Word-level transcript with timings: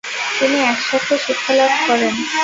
তিনি 0.37 0.57
একসাথে 0.71 1.13
শিক্ষালাভ 1.25 1.71
করেন। 1.87 2.13